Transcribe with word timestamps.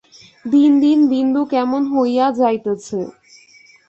দিন 0.45 0.71
দিন 0.83 0.99
বিন্দু 1.11 1.41
কেমন 1.51 1.81
হইয়া 1.93 2.27
যাইতেছে। 2.39 2.99